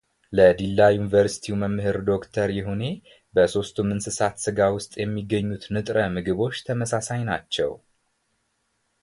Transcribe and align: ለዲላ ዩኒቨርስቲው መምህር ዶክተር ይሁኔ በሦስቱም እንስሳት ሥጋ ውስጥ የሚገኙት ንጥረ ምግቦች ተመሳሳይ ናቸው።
ለዲላ 0.37 0.77
ዩኒቨርስቲው 0.95 1.55
መምህር 1.63 1.97
ዶክተር 2.09 2.49
ይሁኔ 2.59 2.81
በሦስቱም 3.35 3.91
እንስሳት 3.95 4.35
ሥጋ 4.45 4.59
ውስጥ 4.77 4.91
የሚገኙት 5.03 5.63
ንጥረ 5.77 5.97
ምግቦች 6.15 6.57
ተመሳሳይ 6.69 7.23
ናቸው። 7.31 7.71